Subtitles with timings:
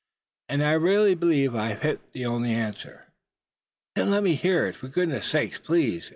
[0.49, 3.05] And I really believe I've hit the only answer."
[3.93, 6.09] "Then let me hear it, for goodness sake, please!"